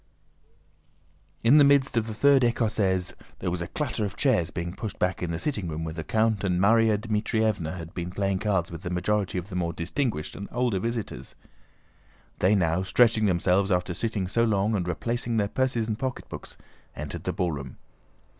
[1.43, 4.97] In the midst of the third écossaise there was a clatter of chairs being pushed
[4.97, 8.71] back in the sitting room where the count and Márya Dmítrievna had been playing cards
[8.71, 11.35] with the majority of the more distinguished and older visitors.
[12.39, 16.57] They now, stretching themselves after sitting so long, and replacing their purses and pocketbooks,
[16.95, 17.77] entered the ballroom.